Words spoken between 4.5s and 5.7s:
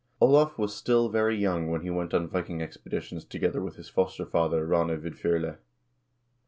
Rane Vidf0rle.